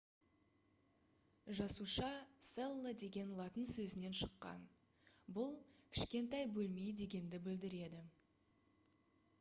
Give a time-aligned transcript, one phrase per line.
[1.57, 2.09] жасуша
[2.45, 4.65] cella деген латын сөзінен шыққан
[5.37, 5.53] бұл
[5.99, 8.03] «кішкентай бөлме» дегенді білдіреді